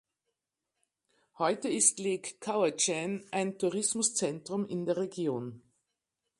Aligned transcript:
Heute 1.37 1.69
ist 1.69 1.99
Lake 1.99 2.37
Cowichan 2.39 3.23
ein 3.31 3.59
Tourismuszentrum 3.59 4.65
in 4.67 4.87
der 4.87 4.97
Region. 4.97 5.61